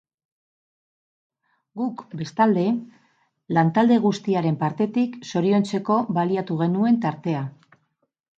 Guk 1.81 2.01
bestalde, 2.21 2.63
lan 3.57 3.69
talde 3.75 3.99
guztiaren 4.07 4.57
partetik 4.65 5.21
zoriontzeko 5.35 6.01
baliatu 6.19 6.59
genuen 6.65 6.99
tartea. 7.07 7.47